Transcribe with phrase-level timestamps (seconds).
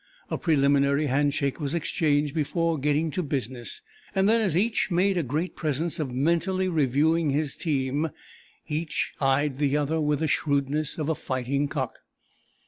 [0.31, 3.83] a preliminary hand shake was exchanged before "getting to business";
[4.15, 8.09] and then, as each made a great presence of mentally reviewing his team,
[8.65, 11.99] each eyed the other with the shrewdness of a fighting cock.